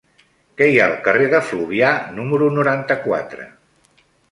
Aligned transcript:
Què 0.61 0.69
hi 0.69 0.79
ha 0.83 0.87
al 0.91 0.95
carrer 1.07 1.27
de 1.35 1.41
Fluvià 1.51 1.93
número 2.17 2.49
noranta-quatre? 2.57 3.49